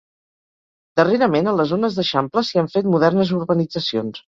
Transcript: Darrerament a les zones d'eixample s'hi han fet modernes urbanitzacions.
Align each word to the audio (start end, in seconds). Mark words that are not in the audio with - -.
Darrerament 1.01 1.51
a 1.51 1.55
les 1.59 1.71
zones 1.75 2.01
d'eixample 2.01 2.47
s'hi 2.51 2.63
han 2.65 2.75
fet 2.77 2.95
modernes 2.97 3.39
urbanitzacions. 3.43 4.25